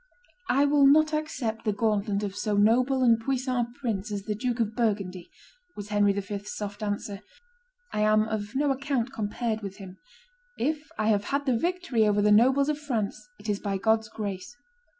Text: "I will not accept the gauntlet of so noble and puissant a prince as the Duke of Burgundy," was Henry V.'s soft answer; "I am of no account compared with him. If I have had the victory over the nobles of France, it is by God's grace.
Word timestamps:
"I 0.49 0.65
will 0.65 0.87
not 0.87 1.13
accept 1.13 1.63
the 1.63 1.71
gauntlet 1.73 2.23
of 2.23 2.35
so 2.35 2.57
noble 2.57 3.03
and 3.03 3.19
puissant 3.19 3.69
a 3.69 3.79
prince 3.79 4.11
as 4.11 4.23
the 4.23 4.33
Duke 4.33 4.59
of 4.59 4.75
Burgundy," 4.75 5.29
was 5.75 5.89
Henry 5.89 6.11
V.'s 6.11 6.51
soft 6.55 6.81
answer; 6.81 7.21
"I 7.93 7.99
am 8.01 8.23
of 8.27 8.55
no 8.55 8.71
account 8.71 9.13
compared 9.13 9.61
with 9.61 9.77
him. 9.77 9.99
If 10.57 10.89
I 10.97 11.09
have 11.09 11.25
had 11.25 11.45
the 11.45 11.55
victory 11.55 12.07
over 12.07 12.19
the 12.23 12.31
nobles 12.31 12.67
of 12.67 12.79
France, 12.79 13.29
it 13.39 13.47
is 13.47 13.59
by 13.59 13.77
God's 13.77 14.09
grace. 14.09 14.57